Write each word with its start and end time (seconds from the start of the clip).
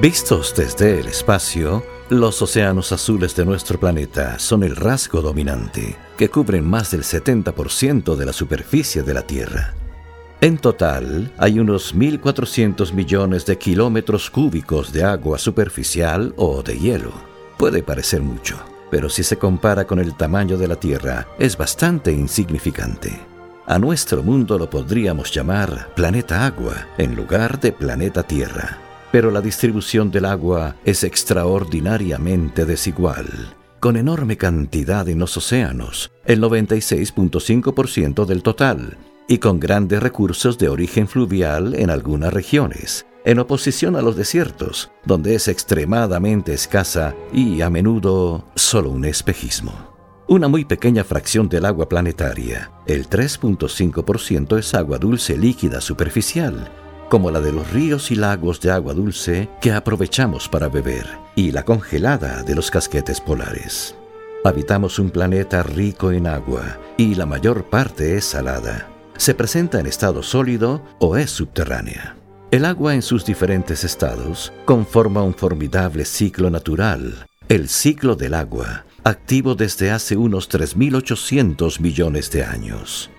Vistos 0.00 0.54
desde 0.56 1.00
el 1.00 1.08
espacio, 1.08 1.82
los 2.08 2.40
océanos 2.40 2.92
azules 2.92 3.34
de 3.34 3.44
nuestro 3.44 3.80
planeta 3.80 4.38
son 4.38 4.62
el 4.62 4.76
rasgo 4.76 5.20
dominante, 5.20 5.96
que 6.16 6.28
cubren 6.28 6.64
más 6.64 6.92
del 6.92 7.02
70% 7.02 8.14
de 8.14 8.24
la 8.24 8.32
superficie 8.32 9.02
de 9.02 9.12
la 9.12 9.22
Tierra. 9.22 9.74
En 10.40 10.58
total, 10.58 11.32
hay 11.36 11.58
unos 11.58 11.96
1.400 11.96 12.92
millones 12.92 13.44
de 13.44 13.58
kilómetros 13.58 14.30
cúbicos 14.30 14.92
de 14.92 15.02
agua 15.02 15.36
superficial 15.36 16.32
o 16.36 16.62
de 16.62 16.78
hielo. 16.78 17.10
Puede 17.58 17.82
parecer 17.82 18.22
mucho, 18.22 18.56
pero 18.92 19.10
si 19.10 19.24
se 19.24 19.36
compara 19.36 19.84
con 19.84 19.98
el 19.98 20.14
tamaño 20.16 20.56
de 20.56 20.68
la 20.68 20.76
Tierra, 20.76 21.26
es 21.40 21.56
bastante 21.56 22.12
insignificante. 22.12 23.18
A 23.66 23.80
nuestro 23.80 24.22
mundo 24.22 24.60
lo 24.60 24.70
podríamos 24.70 25.32
llamar 25.32 25.92
planeta 25.96 26.46
agua 26.46 26.86
en 26.98 27.16
lugar 27.16 27.58
de 27.58 27.72
planeta 27.72 28.22
Tierra 28.22 28.78
pero 29.10 29.30
la 29.30 29.40
distribución 29.40 30.10
del 30.10 30.24
agua 30.24 30.76
es 30.84 31.04
extraordinariamente 31.04 32.64
desigual, 32.64 33.54
con 33.80 33.96
enorme 33.96 34.36
cantidad 34.36 35.08
en 35.08 35.18
los 35.18 35.36
océanos, 35.36 36.10
el 36.24 36.40
96.5% 36.42 38.26
del 38.26 38.42
total, 38.42 38.98
y 39.28 39.38
con 39.38 39.60
grandes 39.60 40.02
recursos 40.02 40.58
de 40.58 40.68
origen 40.68 41.06
fluvial 41.06 41.74
en 41.74 41.90
algunas 41.90 42.32
regiones, 42.32 43.06
en 43.24 43.38
oposición 43.38 43.94
a 43.96 44.02
los 44.02 44.16
desiertos, 44.16 44.90
donde 45.04 45.34
es 45.34 45.48
extremadamente 45.48 46.54
escasa 46.54 47.14
y 47.32 47.60
a 47.60 47.68
menudo 47.68 48.46
solo 48.54 48.90
un 48.90 49.04
espejismo. 49.04 49.96
Una 50.28 50.48
muy 50.48 50.64
pequeña 50.64 51.04
fracción 51.04 51.48
del 51.48 51.64
agua 51.64 51.88
planetaria, 51.88 52.70
el 52.86 53.08
3.5% 53.08 54.58
es 54.58 54.74
agua 54.74 54.98
dulce 54.98 55.36
líquida 55.36 55.80
superficial, 55.80 56.70
como 57.08 57.30
la 57.30 57.40
de 57.40 57.52
los 57.52 57.70
ríos 57.70 58.10
y 58.10 58.14
lagos 58.14 58.60
de 58.60 58.70
agua 58.70 58.94
dulce 58.94 59.48
que 59.60 59.72
aprovechamos 59.72 60.48
para 60.48 60.68
beber, 60.68 61.06
y 61.34 61.52
la 61.52 61.64
congelada 61.64 62.42
de 62.42 62.54
los 62.54 62.70
casquetes 62.70 63.20
polares. 63.20 63.94
Habitamos 64.44 64.98
un 64.98 65.10
planeta 65.10 65.62
rico 65.62 66.12
en 66.12 66.26
agua, 66.26 66.78
y 66.96 67.14
la 67.14 67.26
mayor 67.26 67.64
parte 67.64 68.16
es 68.16 68.24
salada. 68.24 68.88
Se 69.16 69.34
presenta 69.34 69.80
en 69.80 69.86
estado 69.86 70.22
sólido 70.22 70.82
o 71.00 71.16
es 71.16 71.30
subterránea. 71.30 72.16
El 72.50 72.64
agua 72.64 72.94
en 72.94 73.02
sus 73.02 73.24
diferentes 73.24 73.84
estados 73.84 74.52
conforma 74.64 75.22
un 75.22 75.34
formidable 75.34 76.04
ciclo 76.04 76.50
natural, 76.50 77.26
el 77.48 77.68
ciclo 77.68 78.14
del 78.14 78.34
agua, 78.34 78.84
activo 79.04 79.54
desde 79.54 79.90
hace 79.90 80.16
unos 80.16 80.48
3.800 80.48 81.80
millones 81.80 82.30
de 82.30 82.44
años. 82.44 83.10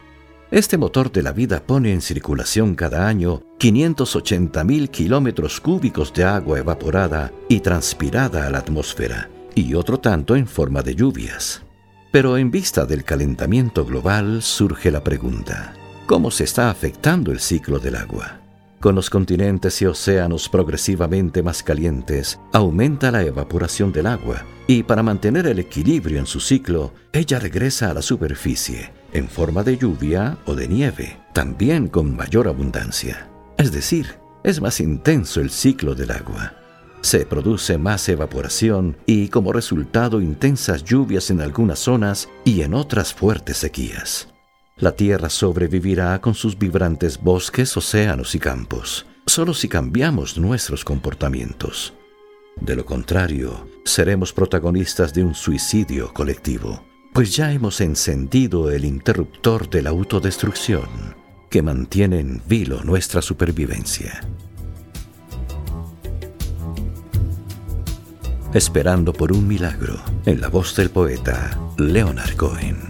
Este 0.52 0.80
motor 0.80 1.12
de 1.12 1.22
la 1.22 1.32
vida 1.32 1.62
pone 1.62 1.94
en 1.94 2.02
circulación 2.02 2.74
cada 2.74 3.08
año 3.08 3.44
580.000 3.60 4.90
kilómetros 4.90 5.62
cúbicos 5.62 6.12
de 6.12 6.24
agua 6.24 6.58
evaporada 6.58 7.32
y 7.48 7.60
transpirada 7.60 8.48
a 8.48 8.50
la 8.50 8.58
atmósfera, 8.58 9.30
y 9.54 9.76
otro 9.76 10.00
tanto 10.00 10.36
en 10.36 10.48
forma 10.48 10.82
de 10.82 10.96
lluvias. 10.96 11.62
Pero 12.12 12.36
en 12.36 12.50
vista 12.50 12.88
del 12.88 13.04
calentamiento 13.04 13.86
global 13.86 14.42
surge 14.42 14.90
la 14.90 15.04
pregunta, 15.04 15.76
¿cómo 16.08 16.32
se 16.32 16.46
está 16.46 16.72
afectando 16.72 17.32
el 17.32 17.40
ciclo 17.40 17.78
del 17.78 17.96
agua? 17.96 18.40
Con 18.80 18.96
los 18.96 19.12
continentes 19.12 19.80
y 19.84 19.86
océanos 19.86 20.50
progresivamente 20.50 21.44
más 21.44 21.62
calientes, 21.62 22.40
aumenta 22.54 23.12
la 23.12 23.22
evaporación 23.22 23.92
del 23.92 24.08
agua, 24.08 24.44
y 24.66 24.82
para 24.82 25.04
mantener 25.04 25.46
el 25.46 25.60
equilibrio 25.60 26.18
en 26.18 26.26
su 26.26 26.40
ciclo, 26.40 26.92
ella 27.14 27.38
regresa 27.38 27.92
a 27.92 27.94
la 27.94 28.02
superficie, 28.02 28.92
en 29.14 29.28
forma 29.28 29.64
de 29.64 29.78
lluvia 29.78 30.38
o 30.46 30.56
de 30.56 30.68
nieve, 30.68 31.18
también 31.34 31.88
con 31.88 32.16
mayor 32.16 32.48
abundancia. 32.48 33.30
Es 33.58 33.72
decir, 33.72 34.16
es 34.44 34.62
más 34.62 34.80
intenso 34.80 35.42
el 35.42 35.50
ciclo 35.50 35.96
del 35.96 36.12
agua. 36.12 36.54
Se 37.02 37.26
produce 37.26 37.78
más 37.78 38.08
evaporación 38.10 38.98
y 39.06 39.30
como 39.30 39.54
resultado 39.54 40.22
intensas 40.22 40.84
lluvias 40.84 41.30
en 41.30 41.42
algunas 41.42 41.80
zonas 41.80 42.30
y 42.44 42.62
en 42.62 42.74
otras 42.74 43.14
fuertes 43.14 43.58
sequías. 43.58 44.28
La 44.78 44.94
Tierra 44.94 45.30
sobrevivirá 45.30 46.20
con 46.22 46.36
sus 46.36 46.58
vibrantes 46.58 47.22
bosques, 47.22 47.76
océanos 47.76 48.36
y 48.36 48.40
campos, 48.40 49.06
solo 49.26 49.54
si 49.54 49.68
cambiamos 49.68 50.38
nuestros 50.38 50.86
comportamientos. 50.86 51.94
De 52.60 52.76
lo 52.76 52.86
contrario, 52.86 53.68
seremos 53.86 54.34
protagonistas 54.34 55.14
de 55.14 55.24
un 55.24 55.36
suicidio 55.36 56.14
colectivo 56.14 56.84
pues 57.14 57.36
ya 57.36 57.52
hemos 57.52 57.82
encendido 57.82 58.72
el 58.72 58.86
interruptor 58.86 59.70
de 59.70 59.82
la 59.82 59.90
autodestrucción 59.90 60.88
que 61.50 61.62
mantiene 61.62 62.20
en 62.20 62.42
vilo 62.48 62.84
nuestra 62.84 63.22
supervivencia. 63.22 64.22
Esperando 68.54 69.14
por 69.14 69.32
un 69.32 69.48
milagro, 69.48 70.02
en 70.26 70.42
la 70.42 70.48
voz 70.48 70.76
del 70.76 70.90
poeta 70.90 71.60
Leonard 71.78 72.36
Cohen. 72.36 72.90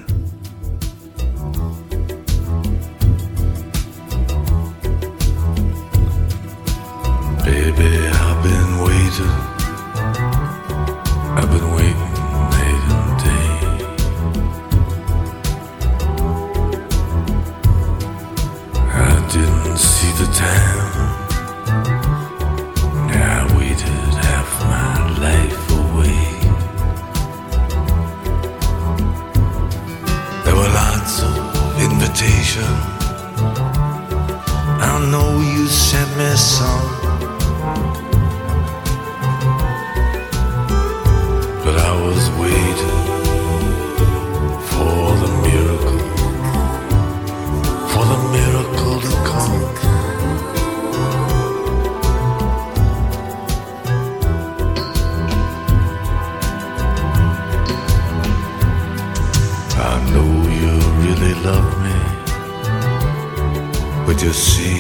You 64.24 64.34
see 64.34 64.80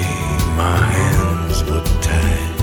my 0.57 0.77
hands 0.95 1.63
were 1.65 1.83
tied? 2.01 2.61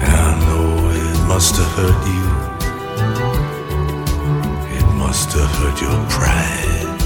I 0.00 0.26
know 0.46 0.90
it 0.90 1.18
must 1.28 1.56
have 1.56 1.72
hurt 1.78 2.02
you. 2.16 2.26
It 4.78 4.86
must 4.96 5.28
have 5.34 5.52
hurt 5.60 5.78
your 5.82 5.98
pride. 6.08 6.98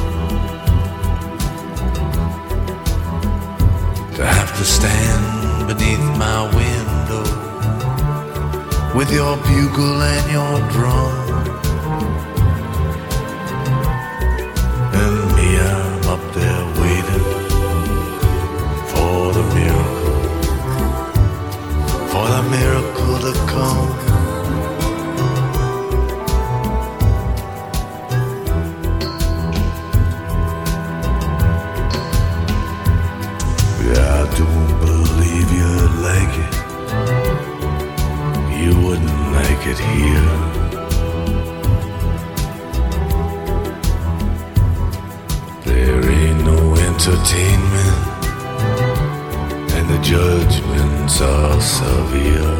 To 4.14 4.22
have 4.24 4.52
to 4.58 4.64
stand 4.64 5.66
beneath 5.66 6.06
my 6.16 6.40
window 6.54 7.24
with 8.96 9.10
your 9.12 9.36
bugle 9.38 10.00
and 10.00 10.30
your 10.30 10.70
drum. 10.70 11.25
It 39.78 39.84
here. 39.96 40.31
There 45.64 46.11
ain't 46.11 46.44
no 46.44 46.75
entertainment, 46.75 47.99
and 49.75 49.88
the 49.88 49.99
judgments 50.02 51.20
are 51.20 51.61
severe. 51.61 52.55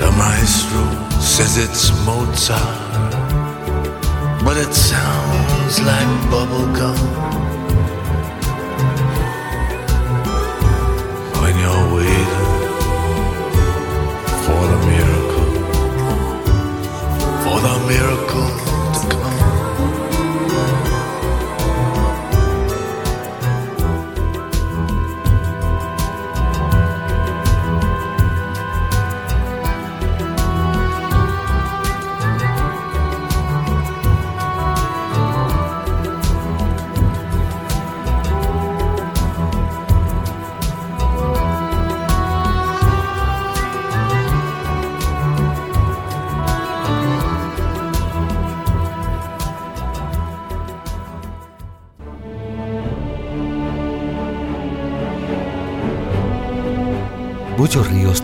The 0.00 0.10
maestro 0.16 0.84
says 1.20 1.56
it's 1.56 1.90
Mozart, 2.06 3.02
but 4.44 4.56
it 4.56 4.72
sounds 4.72 5.80
like 5.80 6.08
bubblegum. 6.30 7.29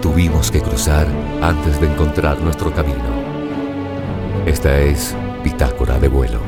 Tuvimos 0.00 0.50
que 0.50 0.60
cruzar 0.60 1.06
antes 1.43 1.81
de 1.81 1.87
encontrar 1.87 2.40
nuestro 2.40 2.72
camino. 2.72 3.02
Esta 4.46 4.78
es 4.78 5.14
Bitácora 5.43 5.98
de 5.98 6.08
vuelo. 6.08 6.40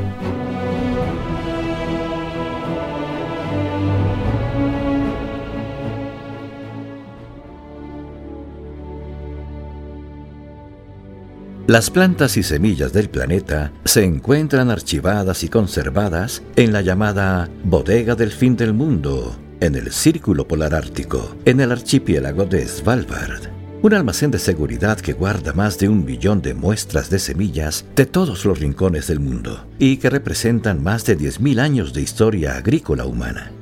Las 11.67 11.91
plantas 11.91 12.39
y 12.39 12.43
semillas 12.43 12.93
del 12.95 13.11
planeta 13.11 13.73
se 13.85 14.03
encuentran 14.03 14.71
archivadas 14.71 15.45
y 15.45 15.49
conservadas 15.49 16.43
en 16.57 16.73
la 16.73 16.81
llamada 16.81 17.51
Bodega 17.63 18.15
del 18.15 18.31
Fin 18.31 18.57
del 18.57 18.73
Mundo, 18.73 19.37
en 19.61 19.75
el 19.75 19.93
Círculo 19.93 20.47
Polar 20.47 20.75
Ártico, 20.75 21.37
en 21.45 21.61
el 21.61 21.73
archipiélago 21.73 22.45
de 22.45 22.67
Svalbard. 22.67 23.49
Un 23.81 23.95
almacén 23.95 24.31
de 24.31 24.39
seguridad 24.39 24.99
que 24.99 25.13
guarda 25.13 25.53
más 25.53 25.79
de 25.79 25.89
un 25.89 26.05
millón 26.05 26.43
de 26.43 26.55
muestras 26.55 27.11
de 27.11 27.19
semillas 27.19 27.85
de 27.95 28.07
todos 28.07 28.45
los 28.45 28.59
rincones 28.59 29.07
del 29.07 29.21
mundo 29.21 29.67
y 29.79 29.99
que 29.99 30.11
representan 30.11 30.83
más 30.83 31.05
de 31.05 31.17
10.000 31.17 31.61
años 31.61 31.93
de 31.93 32.03
historia 32.03 32.57
agrícola 32.57 33.05
humana. 33.05 33.53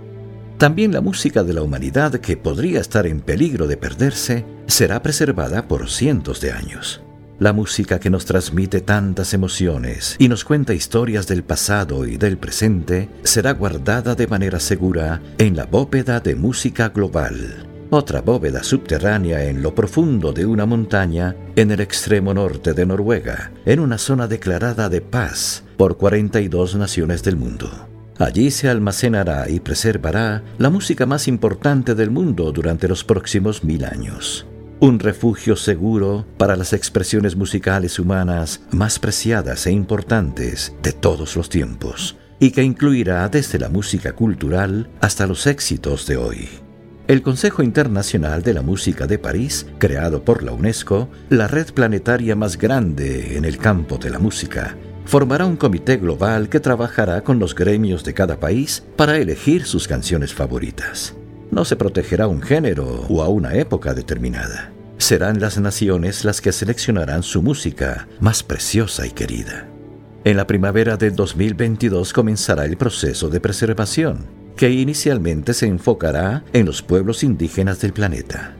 También 0.58 0.93
la 0.93 1.02
música 1.02 1.43
de 1.43 1.52
la 1.52 1.62
humanidad 1.62 2.14
que 2.14 2.38
podría 2.38 2.81
estar 2.81 3.06
en 3.06 3.20
peligro 3.20 3.66
de 3.66 3.76
perderse 3.76 4.46
será 4.66 5.02
preservada 5.02 5.69
por 5.69 5.90
cientos 5.90 6.40
de 6.40 6.52
años. 6.52 7.02
La 7.38 7.53
música 7.53 8.00
que 8.00 8.09
nos 8.09 8.25
transmite 8.25 8.81
tantas 8.81 9.35
emociones 9.35 10.17
y 10.19 10.29
nos 10.29 10.43
cuenta 10.43 10.73
historias 10.73 11.27
del 11.27 11.44
pasado 11.44 12.06
y 12.06 12.17
del 12.17 12.38
presente 12.38 13.11
será 13.25 13.53
guardada 13.53 14.15
de 14.15 14.27
manera 14.27 14.59
segura 14.59 15.21
en 15.37 15.55
la 15.55 15.67
bóveda 15.67 16.21
de 16.21 16.35
música 16.35 16.88
global, 16.88 17.69
otra 17.91 18.23
bóveda 18.23 18.62
subterránea 18.62 19.44
en 19.44 19.61
lo 19.61 19.75
profundo 19.75 20.33
de 20.33 20.47
una 20.47 20.65
montaña 20.65 21.37
en 21.56 21.71
el 21.73 21.81
extremo 21.81 22.33
norte 22.33 22.73
de 22.73 22.87
Noruega, 22.87 23.53
en 23.67 23.81
una 23.81 23.99
zona 23.99 24.29
declarada 24.29 24.89
de 24.89 25.03
paz 25.03 25.62
por 25.77 25.99
42 25.99 26.77
naciones 26.77 27.23
del 27.23 27.37
mundo. 27.37 27.69
Allí 28.19 28.50
se 28.50 28.71
almacenará 28.71 29.50
y 29.50 29.61
preservará 29.61 30.43
la 30.56 30.71
música 30.71 31.05
más 31.05 31.29
importante 31.29 31.94
del 31.94 32.11
mundo 32.11 32.50
durante 32.50 32.89
los 32.89 33.05
próximos 33.05 33.62
mil 33.62 33.85
años 33.85 34.47
un 34.81 34.99
refugio 34.99 35.56
seguro 35.56 36.26
para 36.37 36.56
las 36.56 36.73
expresiones 36.73 37.37
musicales 37.37 37.99
humanas 37.99 38.61
más 38.70 38.99
preciadas 38.99 39.67
e 39.67 39.73
importantes 39.73 40.75
de 40.82 40.93
todos 40.93 41.37
los 41.37 41.49
tiempos, 41.49 42.17
y 42.38 42.50
que 42.50 42.62
incluirá 42.62 43.28
desde 43.28 43.58
la 43.58 43.69
música 43.69 44.12
cultural 44.12 44.90
hasta 45.00 45.26
los 45.26 45.46
éxitos 45.46 46.06
de 46.06 46.17
hoy. 46.17 46.49
El 47.08 47.23
Consejo 47.23 47.62
Internacional 47.62 48.43
de 48.43 48.52
la 48.52 48.62
Música 48.62 49.06
de 49.06 49.19
París, 49.19 49.67
creado 49.78 50.25
por 50.25 50.43
la 50.43 50.52
UNESCO, 50.52 51.08
la 51.31 51.46
red 51.46 51.72
planetaria 51.72 52.34
más 52.34 52.58
grande 52.58 53.37
en 53.37 53.44
el 53.44 53.58
campo 53.58 53.96
de 53.96 54.11
la 54.11 54.19
música, 54.19 54.76
formará 55.05 55.46
un 55.46 55.56
comité 55.56 55.96
global 55.96 56.49
que 56.49 56.61
trabajará 56.61 57.22
con 57.22 57.38
los 57.38 57.55
gremios 57.55 58.02
de 58.02 58.12
cada 58.12 58.40
país 58.40 58.82
para 58.96 59.17
elegir 59.19 59.64
sus 59.64 59.87
canciones 59.87 60.34
favoritas. 60.34 61.14
No 61.50 61.64
se 61.64 61.76
protegerá 61.76 62.28
un 62.28 62.43
género 62.43 63.06
o 63.08 63.22
a 63.22 63.28
una 63.28 63.54
época 63.54 63.94
determinada. 63.94 64.72
Serán 64.98 65.40
las 65.40 65.58
naciones 65.58 66.25
las 66.25 66.40
que 66.40 66.52
seleccionarán 66.52 67.22
su 67.22 67.43
música 67.43 68.08
más 68.20 68.43
preciosa 68.43 69.06
y 69.06 69.10
querida. 69.10 69.69
En 70.25 70.37
la 70.37 70.46
primavera 70.46 70.96
del 70.96 71.14
2022 71.14 72.12
comenzará 72.12 72.64
el 72.64 72.76
proceso 72.76 73.28
de 73.28 73.40
preservación, 73.40 74.26
que 74.56 74.70
inicialmente 74.70 75.54
se 75.54 75.66
enfocará 75.66 76.44
en 76.52 76.66
los 76.66 76.82
pueblos 76.82 77.22
indígenas 77.22 77.81
del 77.81 77.93
planeta. 77.93 78.56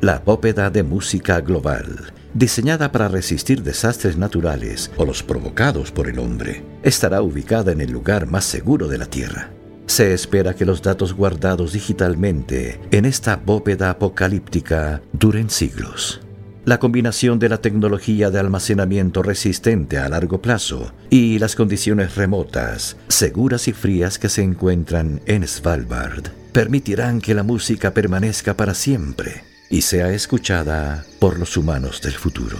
La 0.00 0.18
bóveda 0.18 0.68
de 0.68 0.82
música 0.82 1.40
global, 1.40 2.12
diseñada 2.34 2.90
para 2.90 3.08
resistir 3.08 3.62
desastres 3.62 4.16
naturales 4.16 4.90
o 4.96 5.06
los 5.06 5.22
provocados 5.22 5.92
por 5.92 6.08
el 6.08 6.18
hombre, 6.18 6.64
estará 6.82 7.22
ubicada 7.22 7.72
en 7.72 7.80
el 7.80 7.92
lugar 7.92 8.26
más 8.26 8.44
seguro 8.44 8.88
de 8.88 8.98
la 8.98 9.06
Tierra. 9.06 9.50
Se 9.86 10.14
espera 10.14 10.54
que 10.54 10.64
los 10.64 10.82
datos 10.82 11.14
guardados 11.14 11.72
digitalmente 11.72 12.80
en 12.90 13.04
esta 13.04 13.36
bóveda 13.36 13.90
apocalíptica 13.90 15.02
duren 15.12 15.50
siglos. 15.50 16.20
La 16.64 16.78
combinación 16.78 17.40
de 17.40 17.48
la 17.48 17.58
tecnología 17.58 18.30
de 18.30 18.38
almacenamiento 18.38 19.22
resistente 19.24 19.98
a 19.98 20.08
largo 20.08 20.40
plazo 20.40 20.92
y 21.10 21.40
las 21.40 21.56
condiciones 21.56 22.14
remotas, 22.14 22.96
seguras 23.08 23.66
y 23.66 23.72
frías 23.72 24.18
que 24.18 24.28
se 24.28 24.42
encuentran 24.42 25.20
en 25.26 25.46
Svalbard 25.46 26.30
permitirán 26.52 27.20
que 27.20 27.34
la 27.34 27.42
música 27.42 27.92
permanezca 27.92 28.56
para 28.56 28.74
siempre 28.74 29.42
y 29.70 29.82
sea 29.82 30.12
escuchada 30.12 31.04
por 31.18 31.38
los 31.38 31.56
humanos 31.56 32.00
del 32.00 32.12
futuro. 32.12 32.58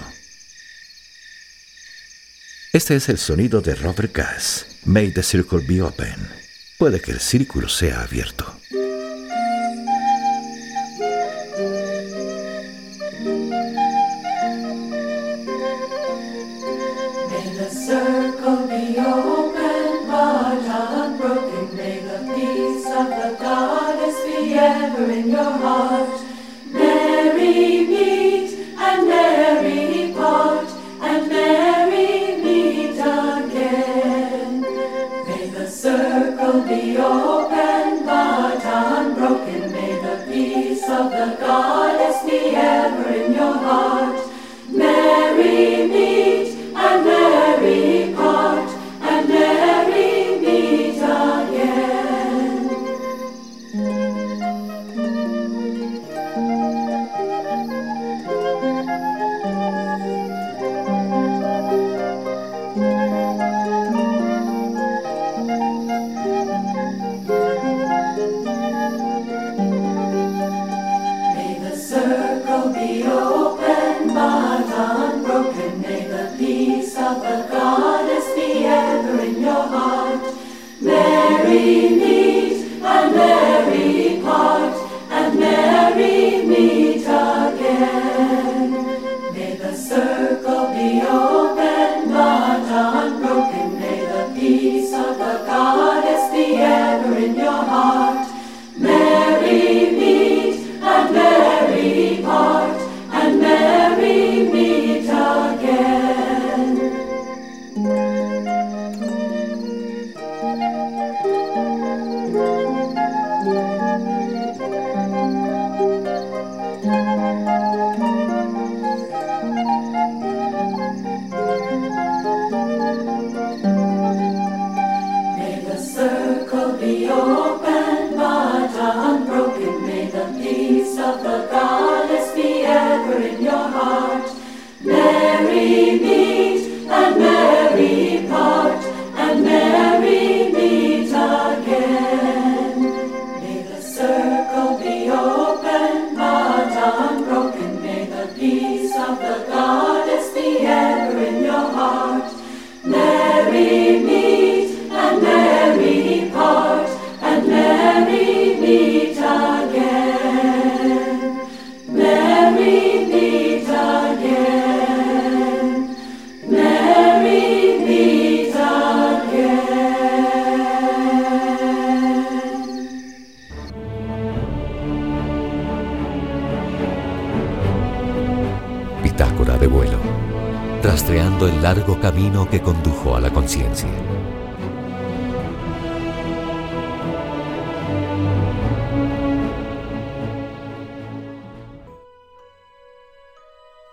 Este 2.72 2.96
es 2.96 3.08
el 3.08 3.18
sonido 3.18 3.60
de 3.60 3.74
Robert 3.76 4.10
Cass, 4.12 4.78
May 4.84 5.12
the 5.12 5.22
Circle 5.22 5.60
Be 5.68 5.82
Open. 5.82 6.41
Puede 6.82 7.00
que 7.00 7.12
el 7.12 7.20
círculo 7.20 7.68
sea 7.68 8.02
abierto. 8.02 8.44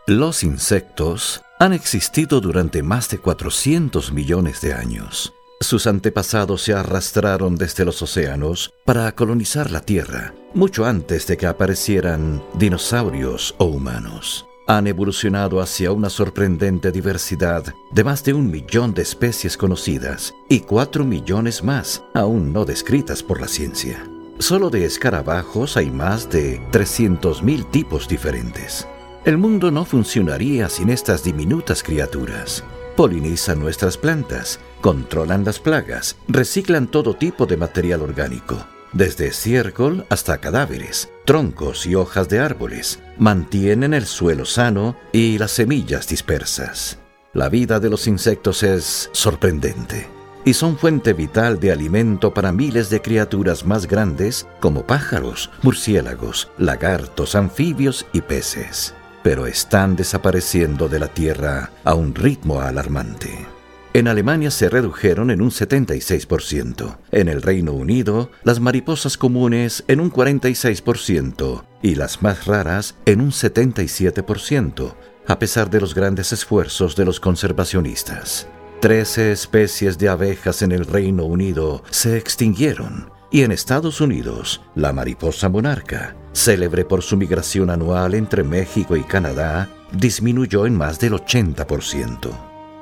Los 0.09 0.43
insectos 0.43 1.39
han 1.59 1.71
existido 1.71 2.41
durante 2.41 2.81
más 2.81 3.09
de 3.09 3.19
400 3.19 4.11
millones 4.11 4.59
de 4.59 4.73
años. 4.73 5.35
Sus 5.61 5.85
antepasados 5.85 6.63
se 6.63 6.73
arrastraron 6.73 7.55
desde 7.55 7.85
los 7.85 8.01
océanos 8.01 8.73
para 8.85 9.11
colonizar 9.13 9.69
la 9.69 9.81
Tierra, 9.81 10.33
mucho 10.55 10.85
antes 10.85 11.27
de 11.27 11.37
que 11.37 11.45
aparecieran 11.45 12.43
dinosaurios 12.55 13.53
o 13.59 13.65
humanos. 13.65 14.47
Han 14.65 14.87
evolucionado 14.87 15.61
hacia 15.61 15.91
una 15.91 16.09
sorprendente 16.09 16.91
diversidad 16.91 17.71
de 17.91 18.03
más 18.03 18.23
de 18.23 18.33
un 18.33 18.49
millón 18.49 18.95
de 18.95 19.03
especies 19.03 19.57
conocidas 19.57 20.33
y 20.49 20.61
cuatro 20.61 21.05
millones 21.05 21.63
más 21.63 22.03
aún 22.15 22.51
no 22.51 22.65
descritas 22.65 23.21
por 23.21 23.39
la 23.39 23.47
ciencia. 23.47 24.03
Solo 24.39 24.71
de 24.71 24.85
escarabajos 24.85 25.77
hay 25.77 25.91
más 25.91 26.31
de 26.31 26.59
300.000 26.71 27.69
tipos 27.69 28.07
diferentes. 28.07 28.87
El 29.29 29.37
mundo 29.37 29.69
no 29.69 29.85
funcionaría 29.85 30.69
sin 30.69 30.89
estas 30.89 31.23
diminutas 31.23 31.83
criaturas. 31.83 32.63
Polinizan 32.95 33.59
nuestras 33.59 33.95
plantas, 33.95 34.59
controlan 34.81 35.45
las 35.45 35.59
plagas, 35.59 36.15
reciclan 36.27 36.87
todo 36.87 37.13
tipo 37.13 37.45
de 37.45 37.55
material 37.55 38.01
orgánico, 38.01 38.57
desde 38.91 39.27
estiércol 39.27 40.03
hasta 40.09 40.39
cadáveres, 40.39 41.11
troncos 41.25 41.85
y 41.85 41.93
hojas 41.93 42.27
de 42.27 42.39
árboles, 42.39 43.01
mantienen 43.19 43.93
el 43.93 44.07
suelo 44.07 44.45
sano 44.45 44.95
y 45.11 45.37
las 45.37 45.51
semillas 45.51 46.07
dispersas. 46.07 46.97
La 47.31 47.49
vida 47.49 47.79
de 47.79 47.91
los 47.91 48.07
insectos 48.07 48.63
es 48.63 49.11
sorprendente 49.11 50.07
y 50.43 50.55
son 50.55 50.75
fuente 50.75 51.13
vital 51.13 51.59
de 51.59 51.71
alimento 51.71 52.33
para 52.33 52.51
miles 52.51 52.89
de 52.89 52.99
criaturas 53.03 53.63
más 53.63 53.85
grandes 53.85 54.47
como 54.59 54.87
pájaros, 54.87 55.51
murciélagos, 55.61 56.49
lagartos, 56.57 57.35
anfibios 57.35 58.07
y 58.11 58.21
peces 58.21 58.95
pero 59.23 59.47
están 59.47 59.95
desapareciendo 59.95 60.87
de 60.87 60.99
la 60.99 61.07
Tierra 61.07 61.71
a 61.83 61.93
un 61.93 62.15
ritmo 62.15 62.61
alarmante. 62.61 63.47
En 63.93 64.07
Alemania 64.07 64.51
se 64.51 64.69
redujeron 64.69 65.31
en 65.31 65.41
un 65.41 65.49
76%, 65.49 66.97
en 67.11 67.27
el 67.27 67.41
Reino 67.41 67.73
Unido 67.73 68.29
las 68.43 68.59
mariposas 68.59 69.17
comunes 69.17 69.83
en 69.87 69.99
un 69.99 70.11
46% 70.11 71.63
y 71.81 71.95
las 71.95 72.21
más 72.21 72.45
raras 72.45 72.95
en 73.05 73.19
un 73.19 73.31
77%, 73.31 74.93
a 75.27 75.39
pesar 75.39 75.69
de 75.71 75.81
los 75.81 75.95
grandes 75.95 76.31
esfuerzos 76.33 76.95
de 76.95 77.05
los 77.05 77.19
conservacionistas. 77.19 78.47
Trece 78.79 79.31
especies 79.31 79.97
de 79.97 80.07
abejas 80.07 80.61
en 80.61 80.71
el 80.71 80.85
Reino 80.85 81.25
Unido 81.25 81.83
se 81.89 82.17
extinguieron 82.17 83.18
y 83.31 83.43
en 83.43 83.51
Estados 83.51 84.01
Unidos 84.01 84.61
la 84.75 84.93
mariposa 84.93 85.49
monarca, 85.49 86.15
célebre 86.33 86.85
por 86.85 87.01
su 87.01 87.17
migración 87.17 87.69
anual 87.69 88.13
entre 88.13 88.43
México 88.43 88.95
y 88.95 89.03
Canadá, 89.03 89.69
disminuyó 89.91 90.65
en 90.65 90.75
más 90.75 90.99
del 90.99 91.13
80%. 91.13 92.29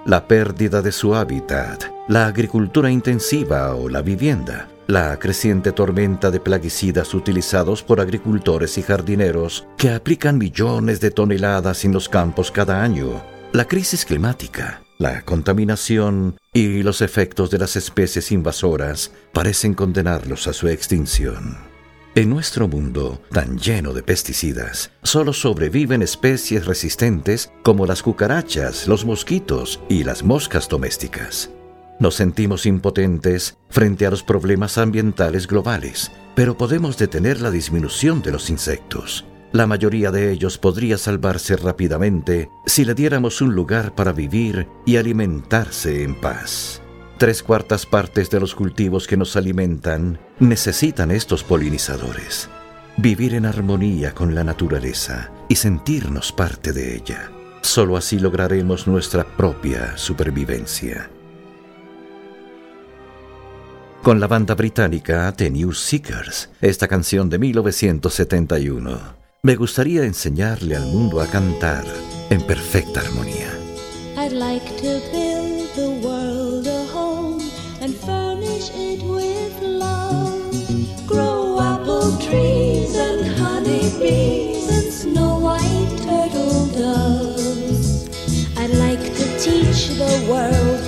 La 0.06 0.27
pérdida 0.27 0.82
de 0.82 0.92
su 0.92 1.16
hábitat, 1.16 1.84
la 2.08 2.27
agricultura 2.27 2.89
intensiva 2.89 3.75
o 3.75 3.89
la 3.89 4.01
vivienda, 4.01 4.70
la 4.88 5.20
creciente 5.20 5.74
tormenta 5.74 6.32
de 6.32 6.39
plaguicidas 6.39 7.13
utilizados 7.13 7.84
por 7.84 8.00
agricultores 8.00 8.77
y 8.77 8.84
jardineros 8.84 9.68
que 9.77 9.92
aplican 9.92 10.38
millones 10.38 11.01
de 11.01 11.12
toneladas 11.12 11.84
en 11.84 11.92
los 11.92 12.08
campos 12.08 12.51
cada 12.51 12.82
año, 12.82 13.22
la 13.51 13.66
crisis 13.66 14.06
climática, 14.06 14.82
la 14.98 15.22
contaminación 15.22 16.38
y 16.54 16.82
los 16.84 17.01
efectos 17.01 17.51
de 17.51 17.60
las 17.60 17.75
especies 17.75 18.32
invasoras 18.32 19.12
parecen 19.34 19.74
condenarlos 19.74 20.48
a 20.48 20.54
su 20.54 20.68
extinción. 20.68 21.58
En 22.16 22.32
nuestro 22.32 22.68
mundo, 22.68 23.22
tan 23.32 23.60
lleno 23.60 23.94
de 23.94 24.01
pesticidas, 24.01 24.89
solo 25.04 25.34
sobreviven 25.34 26.01
especies 26.01 26.66
resistentes 26.66 27.51
como 27.62 27.86
las 27.86 28.01
cucarachas, 28.01 28.88
los 28.88 29.06
mosquitos 29.06 29.80
y 29.88 30.04
las 30.04 30.24
moscas 30.24 30.68
domésticas. 30.68 31.51
Nos 32.00 32.16
sentimos 32.16 32.66
impotentes 32.66 33.58
frente 33.70 34.08
a 34.08 34.10
los 34.10 34.24
problemas 34.24 34.80
ambientales 34.80 35.46
globales, 35.46 36.12
pero 36.36 36.58
podemos 36.58 36.98
detener 36.98 37.39
la 37.39 37.51
disminución 37.51 38.24
de 38.24 38.32
los 38.32 38.50
insectos. 38.50 39.25
La 39.54 39.66
mayoría 39.66 40.12
de 40.12 40.32
ellos 40.32 40.58
podría 40.58 40.98
salvarse 40.98 41.56
rápidamente 41.56 42.50
si 42.66 42.84
le 42.84 42.94
diéramos 42.94 43.42
un 43.42 43.56
lugar 43.56 43.96
para 43.96 44.12
vivir 44.12 44.68
y 44.86 44.98
alimentarse 44.98 46.04
en 46.04 46.20
paz. 46.20 46.82
Tres 47.18 47.42
cuartas 47.44 47.86
partes 47.86 48.30
de 48.30 48.39
los 48.39 48.54
cultivos 48.54 49.08
que 49.08 49.18
nos 49.18 49.36
alimentan 49.36 50.20
necesitan 50.39 51.12
estos 51.12 51.44
polinizadores. 51.44 52.50
Vivir 52.98 53.36
en 53.36 53.46
armonía 53.46 54.13
con 54.13 54.36
la 54.36 54.44
naturaleza 54.44 55.32
y 55.48 55.56
sentirnos 55.56 56.32
parte 56.32 56.74
de 56.74 56.96
ella. 56.96 57.32
Solo 57.62 57.98
así 57.98 58.20
lograremos 58.20 58.86
nuestra 58.86 59.24
propia 59.24 59.98
supervivencia. 59.98 61.10
Con 64.04 64.20
la 64.20 64.27
banda 64.27 64.56
británica 64.56 65.32
The 65.36 65.50
New 65.50 65.74
Seekers, 65.74 66.50
esta 66.62 66.88
canción 66.88 67.30
de 67.30 67.39
1971, 67.39 69.26
me 69.44 69.56
gustaría 69.56 70.03
enseñarle 70.03 70.75
al 70.75 70.88
mundo 70.88 71.22
a 71.22 71.27
cantar 71.27 71.86
en 72.29 72.41
perfecta 72.41 73.01
armonía. 73.01 73.51
I'd 74.17 74.32
like 74.34 74.65
to 74.82 75.00
build 75.12 75.70
the 75.75 75.89
world 76.06 76.67
a 76.67 76.86
home 76.91 77.41
and 77.82 77.96
furnish 77.96 78.72
it 78.75 79.03
with 79.03 79.62
love. 79.62 80.51
Grow 81.06 81.60
apple 81.62 82.17
trees 82.17 82.96
and 82.96 83.27
honey 83.38 83.91
bees 84.00 84.67
and 84.70 84.91
snow 84.91 85.39
white 85.39 85.96
turtle 86.03 86.65
doves. 86.75 88.10
I'd 88.58 88.72
like 88.72 89.03
to 89.03 89.39
teach 89.39 89.89
the 89.98 90.25
world 90.29 90.87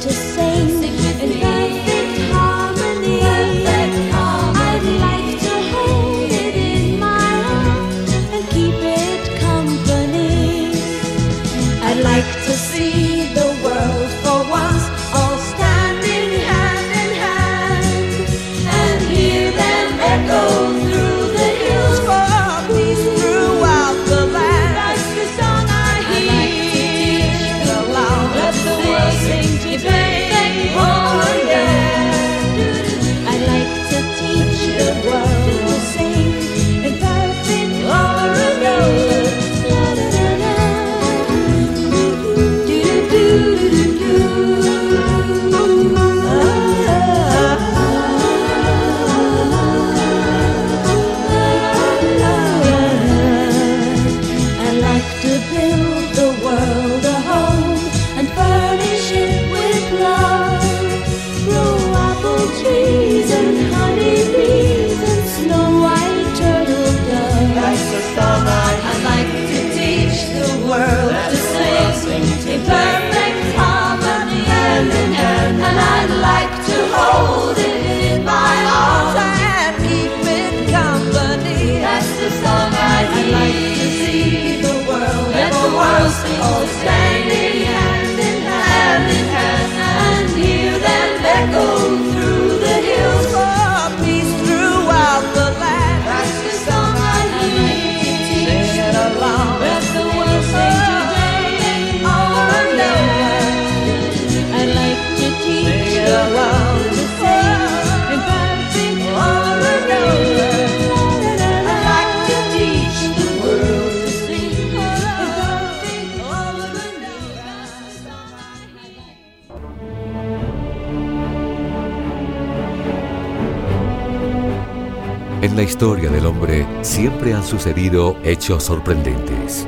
la 125.48 125.64
historia 125.64 126.10
del 126.10 126.26
hombre 126.26 126.66
siempre 126.82 127.34
han 127.34 127.44
sucedido 127.44 128.18
hechos 128.24 128.64
sorprendentes. 128.64 129.68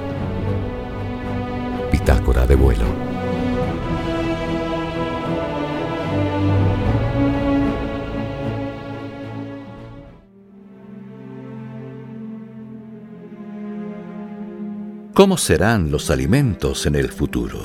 Bitácora 1.92 2.46
de 2.46 2.56
vuelo. 2.56 2.86
¿Cómo 15.14 15.38
serán 15.38 15.92
los 15.92 16.10
alimentos 16.10 16.86
en 16.86 16.96
el 16.96 17.10
futuro? 17.10 17.60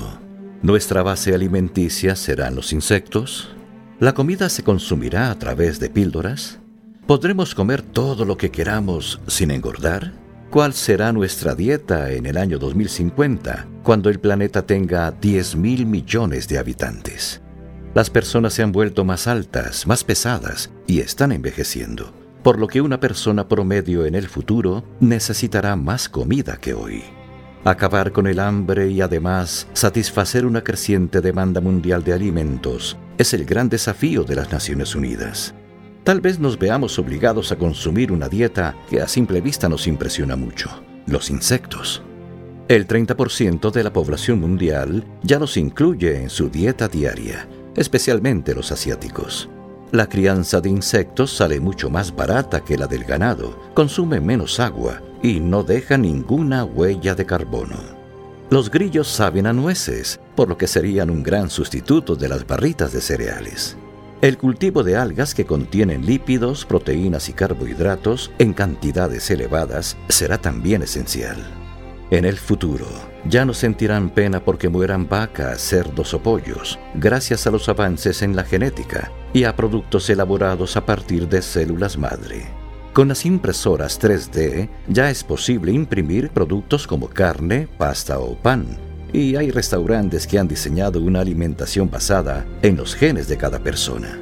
¿Nuestra 0.63 1.03
base 1.03 1.35
alimenticia 1.35 2.17
serán 2.17 2.55
los 2.55 2.73
insectos? 2.73 3.55
¿La 3.99 4.15
comida 4.15 4.49
se 4.49 4.63
consumirá 4.63 5.31
a 5.31 5.39
través 5.39 5.81
de 5.81 5.91
píldoras? 5.91 6.61
¿Podremos 7.07 7.55
comer 7.55 7.83
todo 7.83 8.25
lo 8.25 8.37
que 8.37 8.51
queramos 8.51 9.21
sin 9.29 9.53
engordar? 9.53 10.13
¿Cuál 10.51 10.73
será 10.73 11.13
nuestra 11.13 11.55
dieta 11.55 12.11
en 12.11 12.27
el 12.27 12.37
año 12.37 12.59
2050, 12.59 13.69
cuando 13.85 14.11
el 14.11 14.19
planeta 14.19 14.67
tenga 14.67 15.13
10 15.13 15.55
mil 15.55 15.87
millones 15.87 16.49
de 16.49 16.59
habitantes? 16.59 17.41
Las 17.95 18.11
personas 18.11 18.55
se 18.55 18.65
han 18.65 18.73
vuelto 18.73 19.05
más 19.05 19.29
altas, 19.29 19.87
más 19.87 20.03
pesadas 20.03 20.73
y 20.89 20.99
están 20.99 21.31
envejeciendo, 21.31 22.13
por 22.43 22.59
lo 22.59 22.67
que 22.67 22.81
una 22.81 22.99
persona 22.99 23.47
promedio 23.47 24.05
en 24.05 24.17
el 24.17 24.27
futuro 24.27 24.83
necesitará 24.99 25.77
más 25.77 26.09
comida 26.09 26.57
que 26.57 26.75
hoy. 26.75 27.05
Acabar 27.63 28.11
con 28.11 28.27
el 28.27 28.41
hambre 28.41 28.91
y 28.91 29.01
además 29.01 29.69
satisfacer 29.75 30.45
una 30.45 30.65
creciente 30.65 31.21
demanda 31.21 31.61
mundial 31.61 32.03
de 32.03 32.15
alimentos 32.15 32.97
es 33.17 33.33
el 33.33 33.45
gran 33.45 33.69
desafío 33.69 34.25
de 34.25 34.35
las 34.35 34.51
Naciones 34.51 34.97
Unidas 34.97 35.55
tal 36.07 36.21
vez 36.21 36.39
nos 36.39 36.57
veamos 36.57 37.01
obligados 37.01 37.51
a 37.51 37.57
consumir 37.57 38.13
una 38.13 38.29
dieta 38.29 38.77
que 38.89 39.01
a 39.01 39.09
simple 39.09 39.41
vista 39.41 39.69
nos 39.69 39.89
impresiona 39.89 40.37
mucho, 40.37 40.71
los 41.07 41.31
insectos. 41.31 42.01
El 42.69 42.87
30% 42.87 43.73
de 43.73 43.83
la 43.83 43.93
población 43.93 44.41
mundial 44.41 45.05
ya 45.25 45.41
los 45.41 45.57
incluye 45.57 46.23
en 46.23 46.31
su 46.31 46.49
dieta 46.49 46.87
diaria, 46.87 47.49
especialmente 47.75 48.55
los 48.55 48.71
asiáticos. 48.71 49.49
La 49.91 50.09
crianza 50.09 50.61
de 50.61 50.69
insectos 50.69 51.33
sale 51.33 51.59
mucho 51.59 51.91
más 51.91 52.15
barata 52.15 52.61
que 52.61 52.79
la 52.79 52.87
del 52.87 53.03
ganado, 53.03 53.59
consume 53.75 54.21
menos 54.21 54.61
agua 54.61 55.03
y 55.25 55.41
no 55.41 55.65
deja 55.65 55.99
ninguna 55.99 56.63
huella 56.63 57.17
de 57.17 57.27
carbono. 57.27 57.79
Los 58.49 58.71
grillos 58.71 59.09
saben 59.09 59.49
a 59.49 59.53
nueces, 59.53 60.21
por 60.37 60.49
lo 60.49 60.57
que 60.57 60.69
serían 60.69 61.11
un 61.11 61.25
gran 61.25 61.51
sustituto 61.51 62.15
de 62.15 62.29
las 62.29 62.47
barritas 62.47 62.93
de 62.93 63.01
cereales. 63.01 63.77
El 64.23 64.39
cultivo 64.39 64.83
de 64.83 64.97
algas 64.97 65.35
que 65.35 65.45
contienen 65.45 66.07
lípidos, 66.07 66.65
proteínas 66.65 67.29
y 67.29 67.35
carbohidratos 67.35 68.33
en 68.39 68.55
cantidades 68.55 69.31
elevadas 69.31 69.99
será 70.09 70.39
también 70.39 70.81
esencial. 70.81 71.37
En 72.11 72.25
el 72.25 72.39
futuro, 72.39 72.87
ya 73.27 73.45
no 73.45 73.53
sentirán 73.53 74.09
pena 74.09 74.43
porque 74.43 74.71
mueran 74.71 75.07
vacas, 75.07 75.61
cerdos 75.61 76.15
o 76.15 76.23
pollos, 76.23 76.79
gracias 76.95 77.47
a 77.47 77.51
los 77.51 77.69
avances 77.69 78.23
en 78.23 78.35
la 78.35 78.45
genética 78.45 79.13
y 79.35 79.45
a 79.45 79.55
productos 79.55 80.09
elaborados 80.09 80.79
a 80.79 80.87
partir 80.87 81.29
de 81.29 81.43
células 81.43 81.99
madre. 81.99 82.47
Con 82.95 83.09
las 83.09 83.27
impresoras 83.27 84.01
3D 84.01 84.71
ya 84.89 85.11
es 85.11 85.25
posible 85.25 85.73
imprimir 85.73 86.31
productos 86.31 86.87
como 86.87 87.09
carne, 87.09 87.69
pasta 87.77 88.19
o 88.19 88.35
pan, 88.35 88.79
y 89.13 89.37
hay 89.37 89.51
restaurantes 89.51 90.27
que 90.27 90.39
han 90.39 90.49
diseñado 90.49 91.01
una 91.01 91.21
alimentación 91.21 91.91
basada 91.91 92.47
en 92.63 92.77
los 92.77 92.95
genes 92.95 93.29
de 93.29 93.37
cada 93.37 93.59
persona. 93.59 94.19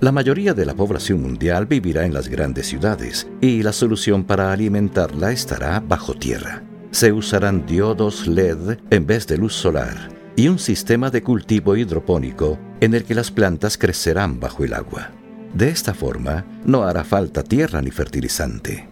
La 0.00 0.12
mayoría 0.12 0.52
de 0.52 0.66
la 0.66 0.74
población 0.74 1.22
mundial 1.22 1.66
vivirá 1.66 2.04
en 2.04 2.12
las 2.12 2.28
grandes 2.28 2.66
ciudades 2.66 3.26
y 3.40 3.62
la 3.62 3.72
solución 3.72 4.24
para 4.24 4.52
alimentarla 4.52 5.32
estará 5.32 5.80
bajo 5.80 6.14
tierra. 6.14 6.62
Se 6.90 7.12
usarán 7.12 7.64
diodos 7.64 8.26
LED 8.26 8.78
en 8.90 9.06
vez 9.06 9.26
de 9.26 9.38
luz 9.38 9.54
solar 9.54 10.10
y 10.36 10.48
un 10.48 10.58
sistema 10.58 11.10
de 11.10 11.22
cultivo 11.22 11.76
hidropónico 11.76 12.58
en 12.80 12.94
el 12.94 13.04
que 13.04 13.14
las 13.14 13.30
plantas 13.30 13.78
crecerán 13.78 14.40
bajo 14.40 14.64
el 14.64 14.74
agua. 14.74 15.10
De 15.54 15.68
esta 15.68 15.94
forma, 15.94 16.44
no 16.64 16.82
hará 16.82 17.04
falta 17.04 17.42
tierra 17.44 17.80
ni 17.80 17.90
fertilizante. 17.90 18.88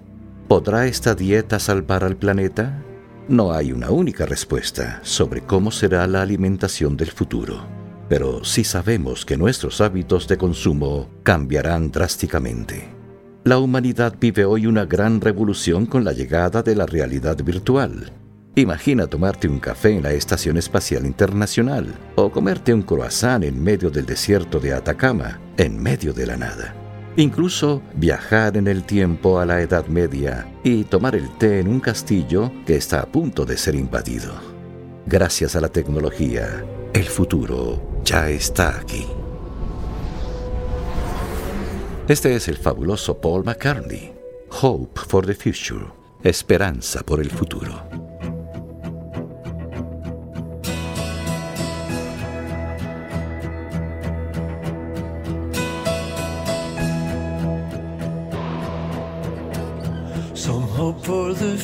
¿Podrá 0.49 0.87
esta 0.87 1.15
dieta 1.15 1.59
salvar 1.59 2.05
al 2.05 2.17
planeta? 2.17 2.83
No 3.29 3.53
hay 3.53 3.71
una 3.73 3.91
única 3.91 4.27
respuesta 4.27 5.01
sobre 5.05 5.43
cómo 5.43 5.71
será 5.71 6.07
la 6.09 6.23
alimentación 6.23 6.97
del 6.97 7.13
futuro, 7.13 7.65
pero 8.09 8.45
sí 8.45 8.65
sabemos 8.65 9.25
que 9.25 9.37
nuestros 9.37 9.81
hábitos 9.81 10.27
de 10.27 10.37
consumo 10.37 11.09
cambiarán 11.23 11.93
drásticamente. 11.93 12.89
La 13.45 13.59
humanidad 13.59 14.17
vive 14.21 14.45
hoy 14.45 14.67
una 14.67 14.87
gran 14.87 15.21
revolución 15.21 15.87
con 15.87 16.05
la 16.05 16.13
llegada 16.13 16.63
de 16.63 16.75
la 16.75 16.85
realidad 16.85 17.37
virtual. 17.45 18.13
Imagina 18.57 19.07
tomarte 19.07 19.49
un 19.49 19.61
café 19.61 19.97
en 19.97 20.03
la 20.03 20.13
Estación 20.13 20.59
Espacial 20.59 21.07
Internacional 21.07 21.95
o 22.17 22.31
comerte 22.31 22.75
un 22.75 22.83
croissant 22.83 23.45
en 23.45 23.63
medio 23.63 23.91
del 23.91 24.05
desierto 24.05 24.59
de 24.59 24.75
Atacama, 24.75 25.41
en 25.57 25.81
medio 25.81 26.13
de 26.13 26.27
la 26.27 26.37
nada. 26.37 26.82
Incluso 27.17 27.83
viajar 27.95 28.57
en 28.57 28.67
el 28.67 28.85
tiempo 28.85 29.39
a 29.39 29.45
la 29.45 29.61
Edad 29.61 29.87
Media 29.87 30.49
y 30.65 30.85
tomar 30.85 31.15
el 31.15 31.29
té 31.37 31.61
en 31.61 31.69
un 31.69 31.79
castillo 31.79 32.51
que 32.65 32.77
está 32.77 33.01
a 33.01 33.07
punto 33.07 33.45
de 33.45 33.59
ser 33.59 33.75
invadido. 33.75 34.33
Gracias 35.05 35.55
a 35.55 35.61
la 35.61 35.69
tecnología, 35.69 36.65
el 36.95 37.05
futuro 37.05 38.01
ya 38.03 38.31
está 38.31 38.79
aquí. 38.79 39.07
Este 42.09 42.35
es 42.35 42.49
el 42.49 42.57
fabuloso 42.57 43.21
Paul 43.21 43.45
McCartney, 43.45 44.13
Hope 44.63 45.01
for 45.07 45.27
the 45.27 45.35
Future, 45.35 45.87
Esperanza 46.23 47.03
por 47.03 47.21
el 47.21 47.31
futuro. 47.31 48.02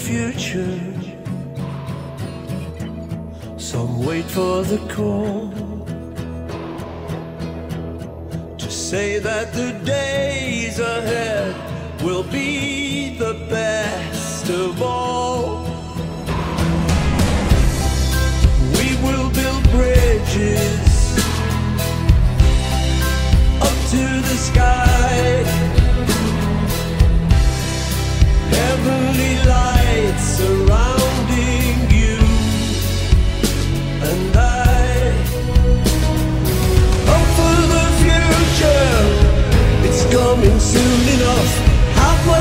Future. 0.07 0.81
Some 3.57 4.07
wait 4.07 4.25
for 4.25 4.63
the 4.63 4.79
call 4.95 5.51
to 8.57 8.71
say 8.71 9.19
that 9.19 9.53
the 9.53 9.73
days 9.85 10.79
ahead 10.79 11.55
will 12.03 12.23
be 12.23 12.78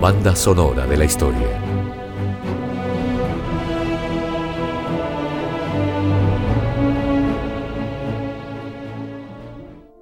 banda 0.00 0.34
sonora 0.34 0.86
de 0.86 0.96
la 0.96 1.04
historia. 1.04 1.62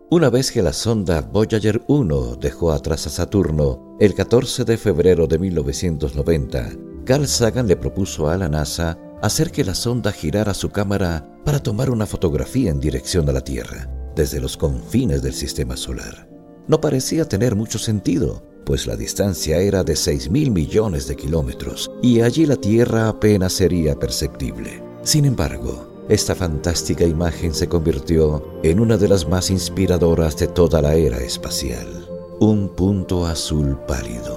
Una 0.08 0.30
vez 0.30 0.52
que 0.52 0.62
la 0.62 0.72
sonda 0.72 1.20
Voyager 1.20 1.82
1 1.88 2.37
dejó 2.37 2.70
atrás 2.70 3.08
a 3.08 3.11
Saturno, 3.11 3.96
el 3.98 4.14
14 4.14 4.64
de 4.64 4.76
febrero 4.76 5.26
de 5.26 5.40
1990, 5.40 6.70
Carl 7.04 7.26
Sagan 7.26 7.66
le 7.66 7.74
propuso 7.74 8.28
a 8.28 8.37
la 8.37 8.48
NASA 8.48 8.96
hacer 9.20 9.50
que 9.50 9.64
la 9.64 9.74
sonda 9.74 10.12
girara 10.12 10.54
su 10.54 10.70
cámara 10.70 11.28
para 11.44 11.58
tomar 11.58 11.90
una 11.90 12.06
fotografía 12.06 12.70
en 12.70 12.78
dirección 12.78 13.28
a 13.28 13.32
la 13.32 13.40
Tierra, 13.40 13.90
desde 14.14 14.40
los 14.40 14.56
confines 14.56 15.22
del 15.22 15.34
sistema 15.34 15.76
solar. 15.76 16.28
No 16.68 16.80
parecía 16.80 17.24
tener 17.24 17.56
mucho 17.56 17.78
sentido, 17.78 18.44
pues 18.68 18.87
la 18.87 18.96
distancia 18.96 19.57
era 19.62 19.83
de 19.83 19.96
6 19.96 20.31
mil 20.31 20.50
millones 20.50 21.09
de 21.09 21.16
kilómetros 21.16 21.90
y 22.02 22.20
allí 22.20 22.44
la 22.44 22.57
Tierra 22.57 23.09
apenas 23.09 23.54
sería 23.54 23.98
perceptible. 23.98 24.83
Sin 25.02 25.24
embargo, 25.24 26.04
esta 26.11 26.35
fantástica 26.35 27.04
imagen 27.04 27.54
se 27.54 27.66
convirtió 27.66 28.61
en 28.62 28.78
una 28.78 28.98
de 28.98 29.09
las 29.09 29.26
más 29.26 29.50
inspiradoras 29.50 30.37
de 30.37 30.48
toda 30.48 30.83
la 30.83 30.96
era 30.96 31.16
espacial. 31.16 32.07
Un 32.40 32.68
punto 32.68 33.24
azul 33.24 33.78
pálido. 33.88 34.37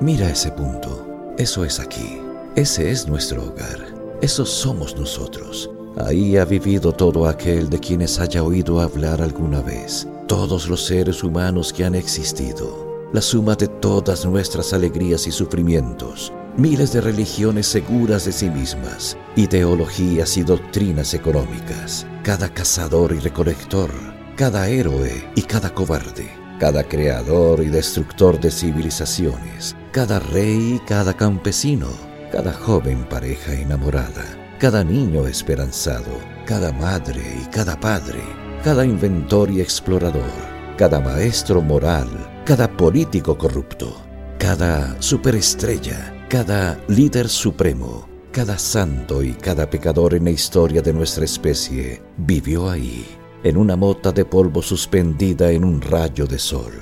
Mira 0.00 0.28
ese 0.28 0.50
punto. 0.50 1.06
Eso 1.38 1.64
es 1.64 1.78
aquí. 1.78 2.20
Ese 2.56 2.90
es 2.90 3.06
nuestro 3.06 3.44
hogar. 3.44 3.94
Eso 4.22 4.44
somos 4.44 4.96
nosotros. 4.96 5.70
Ahí 5.96 6.36
ha 6.36 6.44
vivido 6.44 6.90
todo 6.90 7.28
aquel 7.28 7.70
de 7.70 7.78
quienes 7.78 8.18
haya 8.18 8.42
oído 8.42 8.80
hablar 8.80 9.22
alguna 9.22 9.60
vez. 9.60 10.08
Todos 10.30 10.68
los 10.68 10.86
seres 10.86 11.24
humanos 11.24 11.72
que 11.72 11.84
han 11.84 11.96
existido. 11.96 13.08
La 13.12 13.20
suma 13.20 13.56
de 13.56 13.66
todas 13.66 14.24
nuestras 14.24 14.72
alegrías 14.72 15.26
y 15.26 15.32
sufrimientos 15.32 16.32
miles 16.56 16.92
de 16.92 17.00
religiones 17.00 17.66
seguras 17.66 18.26
de 18.26 18.32
sí 18.32 18.48
mismas, 18.48 19.16
ideologías 19.34 20.36
y 20.36 20.44
doctrinas 20.44 21.14
económicas, 21.14 22.06
cada 22.22 22.48
cazador 22.48 23.12
y 23.12 23.18
recolector, 23.18 23.90
cada 24.36 24.68
héroe 24.68 25.28
y 25.34 25.42
cada 25.42 25.74
cobarde, 25.74 26.30
cada 26.60 26.84
creador 26.84 27.64
y 27.64 27.68
destructor 27.68 28.38
de 28.38 28.52
civilizaciones, 28.52 29.74
cada 29.90 30.20
rey 30.20 30.76
y 30.76 30.78
cada 30.86 31.12
campesino, 31.12 31.88
cada 32.30 32.52
joven 32.52 33.04
pareja 33.08 33.52
enamorada, 33.54 34.56
cada 34.60 34.84
niño 34.84 35.26
esperanzado, 35.26 36.20
cada 36.46 36.70
madre 36.70 37.20
y 37.42 37.46
cada 37.46 37.80
padre, 37.80 38.20
cada 38.62 38.84
inventor 38.84 39.50
y 39.50 39.60
explorador, 39.62 40.30
cada 40.76 41.00
maestro 41.00 41.62
moral, 41.62 42.08
cada 42.44 42.68
político 42.76 43.36
corrupto, 43.38 43.94
cada 44.38 45.00
superestrella, 45.00 46.26
cada 46.28 46.78
líder 46.88 47.28
supremo, 47.28 48.06
cada 48.32 48.58
santo 48.58 49.22
y 49.22 49.32
cada 49.32 49.68
pecador 49.68 50.14
en 50.14 50.24
la 50.24 50.30
historia 50.30 50.82
de 50.82 50.92
nuestra 50.92 51.24
especie 51.24 52.02
vivió 52.18 52.68
ahí, 52.68 53.06
en 53.44 53.56
una 53.56 53.76
mota 53.76 54.12
de 54.12 54.26
polvo 54.26 54.60
suspendida 54.60 55.50
en 55.50 55.64
un 55.64 55.80
rayo 55.80 56.26
de 56.26 56.38
sol. 56.38 56.72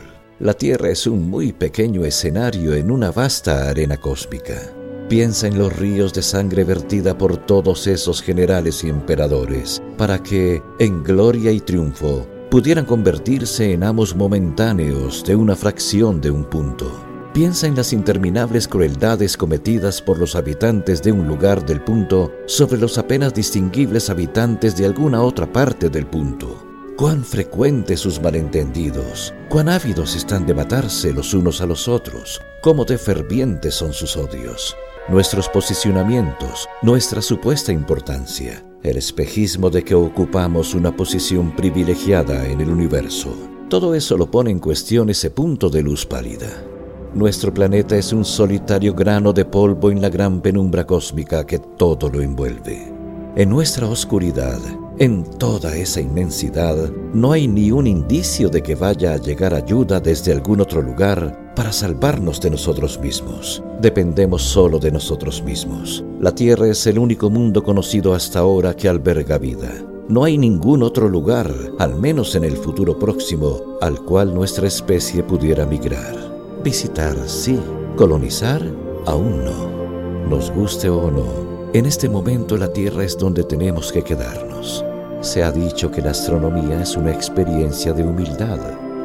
La 0.41 0.55
Tierra 0.55 0.91
es 0.91 1.07
un 1.07 1.31
muy 1.31 1.53
pequeño 1.53 2.05
escenario 2.05 2.75
en 2.75 2.91
una 2.91 3.13
vasta 3.13 3.69
arena 3.69 3.99
cósmica. 3.99 4.78
Piensa 5.09 5.47
en 5.47 5.57
los 5.57 5.75
ríos 5.75 6.13
de 6.13 6.21
sangre 6.21 6.65
vertida 6.65 7.17
por 7.17 7.39
todos 7.39 7.87
esos 7.87 8.21
generales 8.21 8.85
y 8.85 8.91
emperadores, 8.91 9.83
para 9.97 10.23
que, 10.23 10.63
en 10.79 11.03
gloria 11.03 11.51
y 11.51 11.61
triunfo, 11.61 12.27
pudieran 12.51 12.85
convertirse 12.85 13.73
en 13.73 13.85
amos 13.85 14.15
momentáneos 14.15 15.25
de 15.25 15.35
una 15.35 15.57
fracción 15.57 16.21
de 16.21 16.31
un 16.31 16.45
punto. 16.45 16.93
Piensa 17.33 17.67
en 17.67 17.75
las 17.75 17.95
interminables 17.95 18.69
crueldades 18.69 19.39
cometidas 19.39 20.03
por 20.03 20.19
los 20.19 20.35
habitantes 20.35 21.03
de 21.03 21.13
un 21.13 21.27
lugar 21.27 21.65
del 21.65 21.81
punto 21.81 22.31
sobre 22.45 22.79
los 22.79 22.99
apenas 22.99 23.33
distinguibles 23.33 24.11
habitantes 24.11 24.77
de 24.77 24.85
alguna 24.85 25.23
otra 25.23 25.51
parte 25.51 25.89
del 25.89 26.07
punto. 26.07 26.67
Cuán 26.99 27.25
frecuentes 27.25 28.01
sus 28.01 28.21
malentendidos, 28.21 29.33
cuán 29.49 29.71
ávidos 29.71 30.17
están 30.17 30.47
de 30.47 30.53
matarse 30.53 31.15
los 31.15 31.33
unos 31.33 31.63
a 31.63 31.67
los 31.67 31.89
otros, 31.89 32.43
cómo 32.61 32.85
de 32.85 32.99
fervientes 32.99 33.75
son 33.75 33.95
sus 33.95 34.15
odios. 34.17 34.77
Nuestros 35.09 35.49
posicionamientos, 35.49 36.69
nuestra 36.83 37.23
supuesta 37.23 37.73
importancia, 37.73 38.63
el 38.83 38.99
espejismo 38.99 39.71
de 39.71 39.83
que 39.83 39.95
ocupamos 39.95 40.75
una 40.75 40.95
posición 40.95 41.57
privilegiada 41.57 42.47
en 42.47 42.61
el 42.61 42.69
universo. 42.69 43.35
Todo 43.71 43.95
eso 43.95 44.19
lo 44.19 44.31
pone 44.31 44.51
en 44.51 44.59
cuestión 44.59 45.09
ese 45.09 45.31
punto 45.31 45.71
de 45.71 45.81
luz 45.81 46.05
pálida. 46.05 46.63
Nuestro 47.15 47.55
planeta 47.55 47.97
es 47.97 48.13
un 48.13 48.23
solitario 48.23 48.93
grano 48.93 49.33
de 49.33 49.47
polvo 49.47 49.91
en 49.91 50.03
la 50.03 50.11
gran 50.11 50.43
penumbra 50.43 50.87
cósmica 50.87 51.47
que 51.47 51.59
todo 51.59 52.11
lo 52.11 52.21
envuelve. 52.21 52.93
En 53.35 53.49
nuestra 53.49 53.87
oscuridad, 53.87 54.61
en 55.01 55.23
toda 55.23 55.77
esa 55.77 56.01
inmensidad, 56.01 56.91
no 57.15 57.31
hay 57.31 57.47
ni 57.47 57.71
un 57.71 57.87
indicio 57.87 58.49
de 58.49 58.63
que 58.63 58.75
vaya 58.75 59.13
a 59.13 59.17
llegar 59.17 59.55
ayuda 59.55 60.01
desde 60.01 60.33
algún 60.33 60.61
otro 60.61 60.83
lugar 60.83 61.53
para 61.55 61.73
salvarnos 61.73 62.41
de 62.41 62.51
nosotros 62.51 62.99
mismos. 63.01 63.63
Dependemos 63.81 64.43
solo 64.43 64.81
de 64.81 64.91
nosotros 64.91 65.43
mismos. 65.43 66.05
La 66.21 66.35
Tierra 66.35 66.67
es 66.67 66.85
el 66.89 66.99
único 66.99 67.31
mundo 67.31 67.63
conocido 67.63 68.13
hasta 68.13 68.41
ahora 68.41 68.75
que 68.75 68.89
alberga 68.89 69.39
vida. 69.39 69.73
No 70.09 70.25
hay 70.25 70.37
ningún 70.37 70.83
otro 70.83 71.09
lugar, 71.09 71.53
al 71.79 71.95
menos 71.95 72.35
en 72.35 72.43
el 72.43 72.57
futuro 72.57 72.99
próximo, 72.99 73.79
al 73.81 74.03
cual 74.05 74.35
nuestra 74.35 74.67
especie 74.67 75.23
pudiera 75.23 75.65
migrar. 75.65 76.17
Visitar, 76.65 77.17
sí. 77.29 77.59
Colonizar, 77.97 78.63
aún 79.07 79.45
no. 79.45 80.29
Nos 80.29 80.51
guste 80.51 80.89
o 80.89 81.11
no, 81.11 81.71
en 81.73 81.87
este 81.87 82.09
momento 82.09 82.57
la 82.57 82.73
Tierra 82.73 83.05
es 83.05 83.17
donde 83.17 83.45
tenemos 83.45 83.93
que 83.93 84.03
quedarnos. 84.03 84.85
Se 85.21 85.43
ha 85.43 85.53
dicho 85.53 85.91
que 85.91 86.03
la 86.03 86.11
astronomía 86.11 86.83
es 86.83 86.97
una 86.97 87.13
experiencia 87.13 87.93
de 87.93 88.05
humildad 88.05 88.59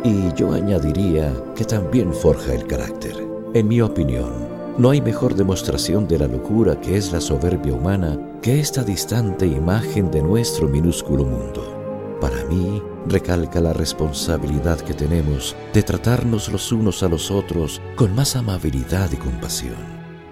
y 0.03 0.31
yo 0.33 0.53
añadiría 0.53 1.33
que 1.55 1.65
también 1.65 2.13
forja 2.13 2.53
el 2.53 2.67
carácter. 2.67 3.15
En 3.53 3.67
mi 3.67 3.81
opinión, 3.81 4.31
no 4.77 4.89
hay 4.89 5.01
mejor 5.01 5.35
demostración 5.35 6.07
de 6.07 6.19
la 6.19 6.27
locura 6.27 6.79
que 6.79 6.97
es 6.97 7.11
la 7.11 7.21
soberbia 7.21 7.73
humana 7.73 8.19
que 8.41 8.59
esta 8.59 8.83
distante 8.83 9.45
imagen 9.45 10.11
de 10.11 10.21
nuestro 10.21 10.67
minúsculo 10.67 11.23
mundo 11.23 11.83
para 12.23 12.45
mí 12.45 12.81
recalca 13.05 13.59
la 13.59 13.73
responsabilidad 13.73 14.79
que 14.79 14.93
tenemos 14.93 15.57
de 15.73 15.83
tratarnos 15.83 16.47
los 16.47 16.71
unos 16.71 17.03
a 17.03 17.09
los 17.09 17.29
otros 17.29 17.81
con 17.97 18.15
más 18.15 18.37
amabilidad 18.37 19.11
y 19.11 19.17
compasión, 19.17 19.75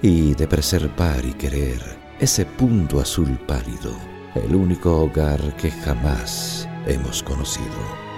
y 0.02 0.34
de 0.34 0.48
preservar 0.48 1.26
y 1.26 1.34
querer 1.34 1.82
ese 2.18 2.46
punto 2.46 3.02
azul 3.02 3.38
pálido, 3.46 3.92
el 4.36 4.56
único 4.56 5.02
hogar 5.02 5.40
que 5.58 5.72
jamás 5.72 6.68
hemos 6.86 7.22
conocido. 7.24 8.12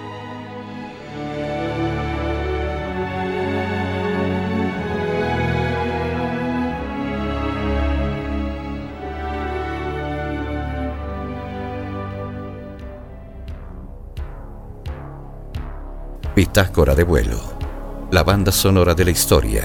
Bitácora 16.36 16.96
de 16.96 17.04
vuelo. 17.04 17.38
La 18.10 18.24
banda 18.24 18.50
sonora 18.50 18.94
de 18.94 19.04
la 19.04 19.12
historia 19.12 19.64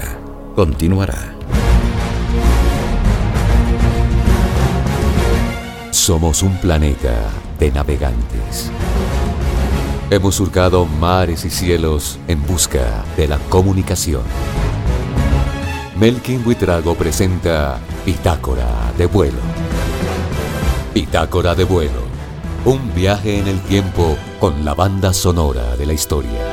continuará. 0.54 1.39
Somos 6.10 6.42
un 6.42 6.56
planeta 6.56 7.30
de 7.60 7.70
navegantes. 7.70 8.68
Hemos 10.10 10.34
surcado 10.34 10.84
mares 10.84 11.44
y 11.44 11.50
cielos 11.50 12.18
en 12.26 12.44
busca 12.44 13.04
de 13.16 13.28
la 13.28 13.38
comunicación. 13.48 14.24
Melkin 15.94 16.42
Buitrago 16.42 16.96
presenta 16.96 17.78
Bitácora 18.04 18.92
de 18.98 19.06
vuelo. 19.06 19.38
Bitácora 20.92 21.54
de 21.54 21.62
vuelo. 21.62 22.02
Un 22.64 22.92
viaje 22.92 23.38
en 23.38 23.46
el 23.46 23.60
tiempo 23.60 24.16
con 24.40 24.64
la 24.64 24.74
banda 24.74 25.12
sonora 25.12 25.76
de 25.76 25.86
la 25.86 25.92
historia. 25.92 26.49